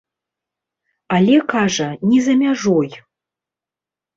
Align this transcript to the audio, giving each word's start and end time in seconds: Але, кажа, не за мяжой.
Але, 1.17 1.35
кажа, 1.53 1.89
не 2.09 2.19
за 2.29 2.33
мяжой. 2.41 2.89